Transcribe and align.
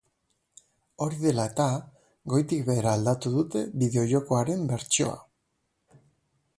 Hori 1.05 1.19
dela 1.25 1.45
eta, 1.49 1.67
goitik 2.33 2.65
behera 2.71 2.95
aldatu 2.99 3.35
dute 3.37 3.63
bideo-joko 3.83 4.41
haren 4.41 4.67
bertsio 4.75 5.15
hau. 5.15 6.03